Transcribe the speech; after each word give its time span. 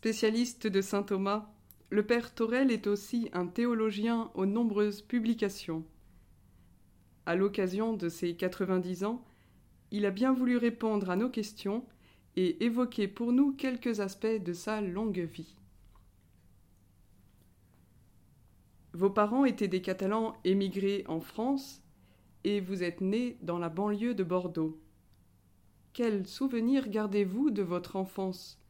Spécialiste 0.00 0.66
de 0.66 0.80
saint 0.80 1.02
Thomas, 1.02 1.52
le 1.90 2.06
père 2.06 2.34
Torel 2.34 2.70
est 2.70 2.86
aussi 2.86 3.28
un 3.34 3.46
théologien 3.46 4.30
aux 4.32 4.46
nombreuses 4.46 5.02
publications. 5.02 5.84
À 7.26 7.36
l'occasion 7.36 7.92
de 7.92 8.08
ses 8.08 8.34
90 8.34 9.04
ans, 9.04 9.22
il 9.90 10.06
a 10.06 10.10
bien 10.10 10.32
voulu 10.32 10.56
répondre 10.56 11.10
à 11.10 11.16
nos 11.16 11.28
questions 11.28 11.84
et 12.34 12.64
évoquer 12.64 13.08
pour 13.08 13.34
nous 13.34 13.52
quelques 13.52 14.00
aspects 14.00 14.42
de 14.42 14.54
sa 14.54 14.80
longue 14.80 15.18
vie. 15.18 15.54
Vos 18.94 19.10
parents 19.10 19.44
étaient 19.44 19.68
des 19.68 19.82
Catalans 19.82 20.34
émigrés 20.44 21.04
en 21.08 21.20
France 21.20 21.82
et 22.44 22.62
vous 22.62 22.82
êtes 22.82 23.02
né 23.02 23.36
dans 23.42 23.58
la 23.58 23.68
banlieue 23.68 24.14
de 24.14 24.24
Bordeaux. 24.24 24.80
Quels 25.92 26.26
souvenirs 26.26 26.88
gardez-vous 26.88 27.50
de 27.50 27.60
votre 27.62 27.96
enfance, 27.96 28.60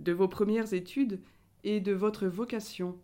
de 0.00 0.12
vos 0.12 0.28
premières 0.28 0.72
études 0.72 1.20
et 1.64 1.80
de 1.80 1.92
votre 1.92 2.26
vocation 2.26 2.98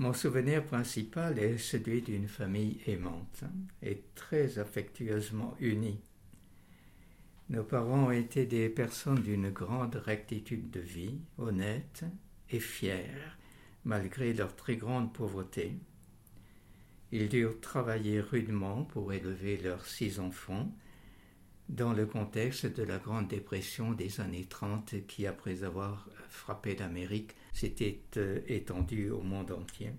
Mon 0.00 0.12
souvenir 0.12 0.64
principal 0.64 1.40
est 1.40 1.58
celui 1.58 2.02
d'une 2.02 2.28
famille 2.28 2.80
aimante 2.86 3.42
et 3.82 4.04
très 4.14 4.60
affectueusement 4.60 5.56
unie. 5.58 6.00
Nos 7.50 7.64
parents 7.64 8.12
étaient 8.12 8.46
des 8.46 8.68
personnes 8.68 9.22
d'une 9.22 9.50
grande 9.50 9.96
rectitude 9.96 10.70
de 10.70 10.78
vie, 10.78 11.18
honnêtes 11.36 12.04
et 12.50 12.60
fières, 12.60 13.38
malgré 13.84 14.32
leur 14.32 14.54
très 14.54 14.76
grande 14.76 15.12
pauvreté. 15.12 15.76
Ils 17.10 17.28
durent 17.28 17.60
travailler 17.60 18.20
rudement 18.20 18.84
pour 18.84 19.12
élever 19.12 19.56
leurs 19.56 19.84
six 19.84 20.20
enfants 20.20 20.70
dans 21.68 21.92
le 21.92 22.06
contexte 22.06 22.66
de 22.66 22.82
la 22.82 22.98
Grande 22.98 23.28
Dépression 23.28 23.92
des 23.92 24.20
années 24.20 24.46
30 24.48 25.06
qui, 25.06 25.26
après 25.26 25.64
avoir 25.64 26.08
frappé 26.28 26.74
l'Amérique, 26.76 27.34
s'était 27.52 28.00
euh, 28.16 28.40
étendue 28.46 29.10
au 29.10 29.20
monde 29.20 29.50
entier. 29.52 29.92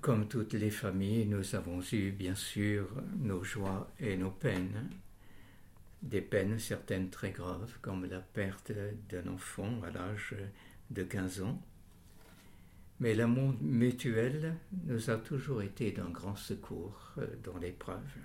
Comme 0.00 0.26
toutes 0.26 0.54
les 0.54 0.70
familles, 0.70 1.26
nous 1.26 1.54
avons 1.54 1.80
eu 1.92 2.12
bien 2.12 2.34
sûr 2.34 2.88
nos 3.18 3.44
joies 3.44 3.90
et 4.00 4.16
nos 4.16 4.30
peines. 4.30 4.88
Des 6.02 6.22
peines 6.22 6.58
certaines 6.58 7.10
très 7.10 7.30
graves, 7.30 7.78
comme 7.82 8.06
la 8.06 8.20
perte 8.20 8.72
d'un 9.10 9.28
enfant 9.28 9.82
à 9.82 9.90
l'âge 9.90 10.34
de 10.90 11.02
15 11.02 11.42
ans. 11.42 11.60
Mais 13.00 13.14
l'amour 13.14 13.54
mutuel 13.60 14.56
nous 14.84 15.10
a 15.10 15.16
toujours 15.16 15.62
été 15.62 15.92
d'un 15.92 16.08
grand 16.08 16.36
secours 16.36 17.12
euh, 17.18 17.26
dans 17.44 17.58
l'épreuve. 17.58 18.16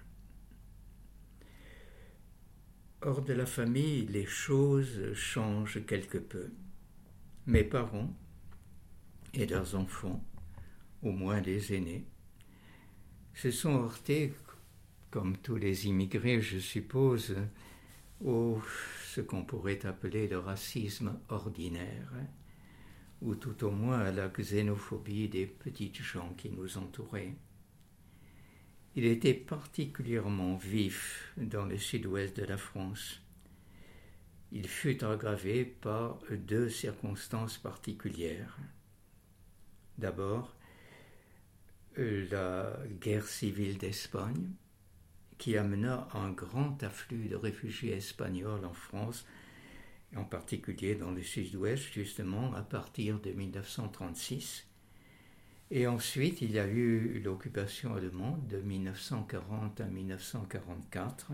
Hors 3.02 3.22
de 3.22 3.34
la 3.34 3.46
famille, 3.46 4.06
les 4.08 4.26
choses 4.26 5.14
changent 5.14 5.86
quelque 5.86 6.18
peu. 6.18 6.52
Mes 7.46 7.64
parents 7.64 8.14
et 9.34 9.46
leurs 9.46 9.76
enfants 9.76 10.24
au 11.04 11.12
moins 11.12 11.42
les 11.42 11.74
aînés, 11.74 12.06
se 13.34 13.52
sont 13.52 13.76
heurtés, 13.84 14.34
comme 15.12 15.38
tous 15.38 15.58
les 15.58 15.88
immigrés, 15.88 16.42
je 16.42 16.58
suppose, 16.58 17.36
au 18.24 18.60
ce 19.06 19.22
qu'on 19.22 19.44
pourrait 19.46 19.86
appeler 19.86 20.28
le 20.28 20.40
racisme 20.40 21.20
ordinaire, 21.30 22.12
ou 23.22 23.36
tout 23.36 23.64
au 23.64 23.72
moins 23.72 24.00
à 24.00 24.12
la 24.12 24.28
xénophobie 24.28 25.30
des 25.30 25.46
petites 25.46 26.02
gens 26.02 26.34
qui 26.38 26.50
nous 26.50 26.78
entouraient. 26.78 27.36
Il 28.98 29.06
était 29.06 29.36
particulièrement 29.36 30.56
vif 30.56 31.32
dans 31.38 31.66
le 31.66 31.78
sud-ouest 31.78 32.36
de 32.36 32.44
la 32.44 32.58
France. 32.58 33.22
Il 34.52 34.68
fut 34.68 35.04
aggravé 35.04 35.66
par 35.66 36.18
deux 36.32 36.68
circonstances 36.68 37.60
particulières. 37.60 38.58
D'abord, 40.00 40.56
la 41.96 42.76
guerre 43.00 43.28
civile 43.28 43.78
d'Espagne, 43.78 44.50
qui 45.38 45.58
amena 45.58 46.08
un 46.16 46.32
grand 46.32 46.82
afflux 46.82 47.28
de 47.28 47.36
réfugiés 47.36 47.98
espagnols 47.98 48.66
en 48.66 48.74
France, 48.74 49.28
en 50.16 50.24
particulier 50.24 50.96
dans 50.96 51.12
le 51.12 51.22
sud-ouest, 51.22 51.94
justement, 51.94 52.52
à 52.56 52.64
partir 52.64 53.20
de 53.20 53.30
1936. 53.30 54.67
Et 55.70 55.86
ensuite, 55.86 56.42
il 56.42 56.52
y 56.52 56.60
a 56.60 56.68
eu 56.68 57.20
l'occupation 57.24 57.96
allemande 57.96 58.48
de 58.48 58.58
1940 58.58 59.82
à 59.82 59.86
1944, 59.86 61.32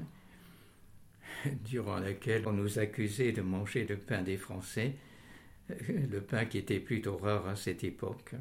durant 1.65 1.99
laquelle 1.99 2.47
on 2.47 2.53
nous 2.53 2.79
accusait 2.79 3.31
de 3.31 3.41
manger 3.41 3.85
le 3.85 3.97
pain 3.97 4.23
des 4.23 4.37
Français, 4.37 4.95
le 5.87 6.19
pain 6.19 6.45
qui 6.45 6.57
était 6.57 6.79
plutôt 6.79 7.17
rare 7.17 7.47
à 7.47 7.55
cette 7.55 7.83
époque 7.83 8.35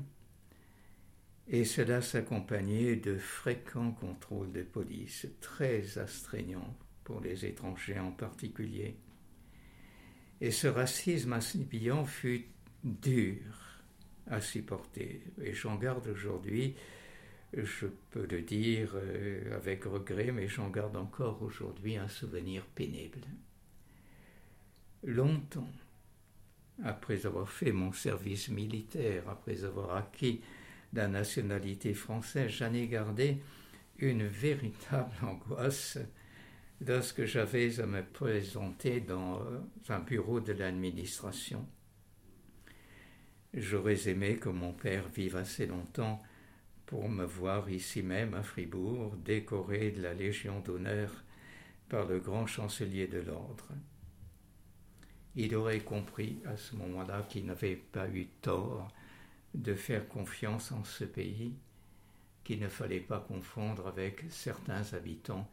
et 1.48 1.64
cela 1.64 2.00
s'accompagnait 2.00 2.96
de 2.96 3.16
fréquents 3.16 3.92
contrôles 3.92 4.52
de 4.52 4.62
police, 4.62 5.26
très 5.40 5.98
astreignants 5.98 6.76
pour 7.04 7.20
les 7.20 7.44
étrangers 7.44 7.98
en 7.98 8.12
particulier. 8.12 8.96
Et 10.40 10.50
ce 10.50 10.66
racisme 10.66 11.32
assimillant 11.32 12.04
fut 12.04 12.46
dur 12.84 13.61
à 14.28 14.40
supporter, 14.40 15.22
et 15.42 15.52
j'en 15.52 15.76
garde 15.76 16.06
aujourd'hui, 16.08 16.74
je 17.54 17.86
peux 18.10 18.26
le 18.30 18.42
dire 18.42 18.92
euh, 18.94 19.56
avec 19.56 19.84
regret, 19.84 20.32
mais 20.32 20.48
j'en 20.48 20.70
garde 20.70 20.96
encore 20.96 21.42
aujourd'hui 21.42 21.96
un 21.96 22.08
souvenir 22.08 22.64
pénible. 22.74 23.20
Longtemps, 25.04 25.68
après 26.84 27.26
avoir 27.26 27.48
fait 27.48 27.72
mon 27.72 27.92
service 27.92 28.48
militaire, 28.48 29.28
après 29.28 29.64
avoir 29.64 29.96
acquis 29.96 30.40
la 30.92 31.08
nationalité 31.08 31.94
française, 31.94 32.50
j'en 32.50 32.72
ai 32.72 32.86
gardé 32.86 33.38
une 33.98 34.26
véritable 34.26 35.12
angoisse 35.22 35.98
lorsque 36.86 37.24
j'avais 37.24 37.80
à 37.80 37.86
me 37.86 38.02
présenter 38.02 39.00
dans 39.00 39.42
un 39.88 40.00
bureau 40.00 40.40
de 40.40 40.52
l'administration. 40.52 41.66
J'aurais 43.54 44.08
aimé 44.08 44.36
que 44.36 44.48
mon 44.48 44.72
père 44.72 45.08
vive 45.08 45.36
assez 45.36 45.66
longtemps 45.66 46.22
pour 46.86 47.10
me 47.10 47.24
voir 47.24 47.68
ici 47.68 48.02
même 48.02 48.32
à 48.32 48.42
Fribourg 48.42 49.14
décoré 49.16 49.90
de 49.90 50.00
la 50.00 50.14
Légion 50.14 50.60
d'honneur 50.60 51.10
par 51.90 52.06
le 52.06 52.18
grand 52.18 52.46
chancelier 52.46 53.06
de 53.08 53.18
l'ordre. 53.18 53.68
Il 55.36 55.54
aurait 55.54 55.80
compris 55.80 56.40
à 56.46 56.56
ce 56.56 56.76
moment-là 56.76 57.26
qu'il 57.28 57.44
n'avait 57.44 57.76
pas 57.76 58.08
eu 58.08 58.26
tort 58.40 58.88
de 59.54 59.74
faire 59.74 60.08
confiance 60.08 60.72
en 60.72 60.84
ce 60.84 61.04
pays 61.04 61.54
qu'il 62.44 62.58
ne 62.58 62.68
fallait 62.68 63.00
pas 63.00 63.20
confondre 63.20 63.86
avec 63.86 64.24
certains 64.30 64.94
habitants 64.94 65.48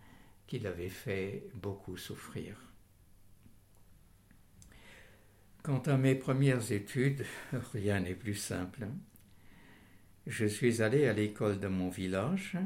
qui 0.47 0.59
l'avaient 0.59 0.87
fait 0.87 1.43
beaucoup 1.53 1.97
souffrir. 1.97 2.69
Quant 5.62 5.80
à 5.80 5.97
mes 5.97 6.16
premières 6.16 6.72
études, 6.72 7.25
rien 7.74 8.00
n'est 8.00 8.16
plus 8.16 8.36
simple. 8.36 8.88
Je 10.25 10.46
suis 10.46 10.81
allé 10.81 11.06
à 11.08 11.14
l'école 11.14 11.59
de 11.59 11.68
mon 11.68 11.90
village 11.90 12.58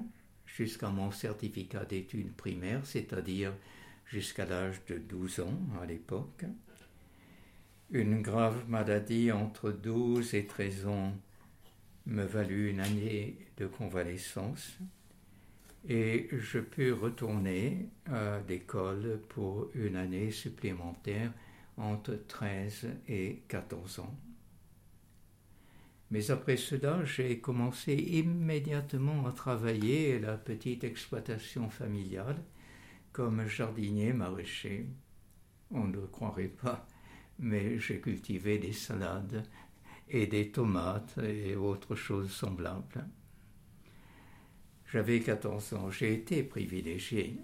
jusqu'à 0.45 0.89
mon 0.89 1.09
certificat 1.09 1.85
d'études 1.85 2.33
primaires, 2.33 2.85
c'est-à-dire 2.85 3.53
jusqu'à 4.05 4.45
l'âge 4.45 4.79
de 4.87 4.99
12 4.99 5.39
ans 5.39 5.59
à 5.81 5.85
l'époque. 5.87 6.45
Une 7.89 8.21
grave 8.21 8.69
maladie 8.69 9.31
entre 9.31 9.71
12 9.71 10.35
et 10.35 10.45
13 10.45 10.85
ans 10.85 11.13
me 12.05 12.23
valut 12.23 12.69
une 12.69 12.79
année 12.79 13.37
de 13.57 13.65
convalescence 13.65 14.77
et 15.87 16.29
je 16.31 16.59
pus 16.59 16.91
retourner 16.91 17.87
à 18.05 18.39
l'école 18.47 19.19
pour 19.29 19.69
une 19.73 19.95
année 19.95 20.31
supplémentaire 20.31 21.31
entre 21.77 22.15
13 22.27 22.87
et 23.07 23.43
14 23.47 23.99
ans. 23.99 24.15
Mais 26.11 26.29
après 26.29 26.57
cela, 26.57 27.03
j'ai 27.05 27.39
commencé 27.39 27.93
immédiatement 27.93 29.25
à 29.25 29.31
travailler 29.31 30.19
la 30.19 30.37
petite 30.37 30.83
exploitation 30.83 31.69
familiale 31.69 32.43
comme 33.11 33.47
jardinier 33.47 34.13
maraîcher. 34.13 34.87
On 35.71 35.85
ne 35.85 35.93
le 35.93 36.07
croirait 36.07 36.49
pas, 36.49 36.85
mais 37.39 37.79
j'ai 37.79 37.99
cultivé 37.99 38.59
des 38.59 38.73
salades 38.73 39.43
et 40.07 40.27
des 40.27 40.51
tomates 40.51 41.17
et 41.17 41.55
autres 41.55 41.95
choses 41.95 42.31
semblables. 42.31 43.07
J'avais 44.91 45.19
14 45.19 45.73
ans, 45.73 45.89
j'ai 45.89 46.13
été 46.13 46.43
privilégié, 46.43 47.39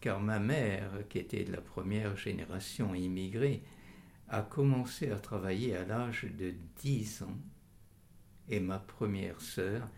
car 0.00 0.20
ma 0.20 0.38
mère, 0.38 0.90
qui 1.08 1.18
était 1.18 1.44
de 1.44 1.52
la 1.52 1.60
première 1.60 2.16
génération 2.16 2.94
immigrée, 2.94 3.62
a 4.28 4.42
commencé 4.42 5.10
à 5.10 5.18
travailler 5.18 5.76
à 5.76 5.84
l'âge 5.84 6.26
de 6.38 6.54
10 6.82 7.22
ans 7.22 7.38
et 8.48 8.60
ma 8.60 8.78
première 8.78 9.40
sœur 9.40 9.88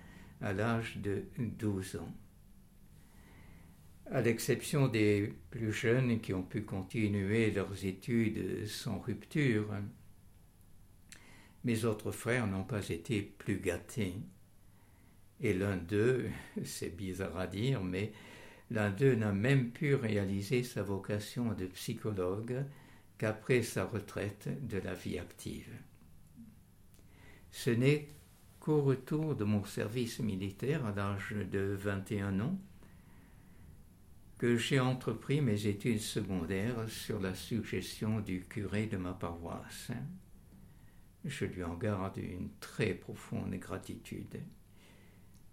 à 0.40 0.52
l'âge 0.52 0.98
de 0.98 1.24
12 1.38 1.96
ans. 1.96 2.14
à 4.10 4.22
l'exception 4.22 4.88
des 4.88 5.34
plus 5.50 5.70
jeunes 5.70 6.20
qui 6.20 6.32
ont 6.32 6.42
pu 6.42 6.62
continuer 6.62 7.50
leurs 7.50 7.84
études 7.84 8.66
sans 8.66 8.98
rupture. 9.00 9.68
Mes 11.64 11.84
autres 11.84 12.10
frères 12.10 12.46
n'ont 12.46 12.64
pas 12.64 12.88
été 12.88 13.20
plus 13.20 13.58
gâtés. 13.58 14.14
Et 15.40 15.52
l'un 15.52 15.76
d'eux, 15.76 16.30
c'est 16.64 16.96
bizarre 16.96 17.36
à 17.36 17.46
dire, 17.46 17.84
mais 17.84 18.12
l'un 18.70 18.90
d'eux 18.90 19.14
n'a 19.14 19.32
même 19.32 19.70
pu 19.70 19.94
réaliser 19.94 20.62
sa 20.62 20.82
vocation 20.82 21.52
de 21.52 21.66
psychologue 21.66 22.64
qu'après 23.16 23.62
sa 23.62 23.84
retraite 23.84 24.48
de 24.66 24.78
la 24.78 24.94
vie 24.94 25.18
active. 25.18 25.70
Ce 27.50 27.70
n'est 27.70 28.08
qu'au 28.60 28.82
retour 28.82 29.34
de 29.34 29.44
mon 29.44 29.64
service 29.64 30.20
militaire 30.20 30.84
à 30.84 30.92
l'âge 30.92 31.34
de 31.50 31.76
21 31.78 32.40
ans 32.40 32.58
que 34.38 34.56
j'ai 34.56 34.78
entrepris 34.78 35.40
mes 35.40 35.66
études 35.66 36.00
secondaires 36.00 36.88
sur 36.88 37.18
la 37.18 37.34
suggestion 37.34 38.20
du 38.20 38.42
curé 38.42 38.86
de 38.86 38.96
ma 38.96 39.12
paroisse. 39.12 39.90
Je 41.24 41.44
lui 41.44 41.64
en 41.64 41.74
garde 41.74 42.18
une 42.18 42.50
très 42.60 42.94
profonde 42.94 43.54
gratitude. 43.56 44.40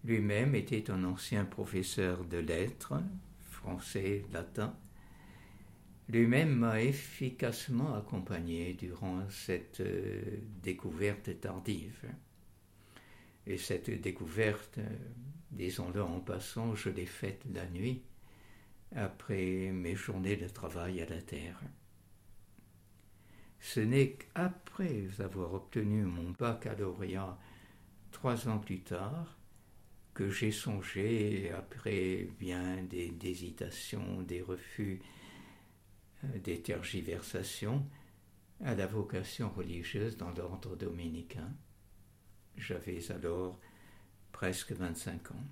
Lui-même 0.05 0.53
était 0.53 0.91
un 0.91 1.03
ancien 1.03 1.45
professeur 1.45 2.25
de 2.25 2.37
lettres, 2.37 3.01
français, 3.49 4.23
latin. 4.31 4.77
Lui-même 6.09 6.55
m'a 6.55 6.83
efficacement 6.83 7.95
accompagné 7.95 8.75
durant 8.75 9.27
cette 9.31 9.79
euh, 9.79 10.21
découverte 10.61 11.41
tardive. 11.41 12.05
Et 13.47 13.57
cette 13.57 13.89
découverte, 13.89 14.77
euh, 14.77 14.87
disons-le 15.49 16.03
en 16.03 16.19
passant, 16.19 16.75
je 16.75 16.89
l'ai 16.89 17.07
faite 17.07 17.41
la 17.51 17.65
nuit, 17.65 18.03
après 18.95 19.71
mes 19.71 19.95
journées 19.95 20.37
de 20.37 20.47
travail 20.47 21.01
à 21.01 21.07
la 21.07 21.21
terre. 21.23 21.59
Ce 23.59 23.79
n'est 23.79 24.11
qu'après 24.11 25.07
avoir 25.17 25.55
obtenu 25.55 26.03
mon 26.03 26.29
baccalauréat 26.29 27.39
trois 28.11 28.47
ans 28.47 28.59
plus 28.59 28.81
tard 28.81 29.35
que 30.15 30.29
j'ai 30.29 30.51
songé, 30.51 31.51
après 31.51 32.29
bien 32.39 32.81
des 32.83 33.13
hésitations, 33.25 34.21
des 34.21 34.41
refus, 34.41 35.01
euh, 36.23 36.39
des 36.39 36.61
tergiversations, 36.61 37.85
à 38.63 38.73
la 38.73 38.87
vocation 38.87 39.49
religieuse 39.49 40.15
dans 40.15 40.31
l'ordre 40.31 40.77
dominicain. 40.77 41.53
J'avais 42.57 43.11
alors 43.11 43.59
presque 44.31 44.71
25 44.71 45.31
ans. 45.31 45.43